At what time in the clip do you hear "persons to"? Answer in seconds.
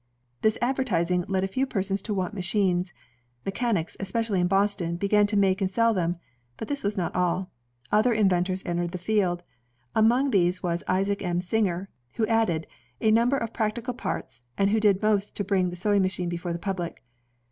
1.67-2.13